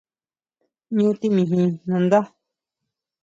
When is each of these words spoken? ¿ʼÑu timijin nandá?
¿ʼÑu 0.95 1.11
timijin 1.19 1.69
nandá? 1.87 2.19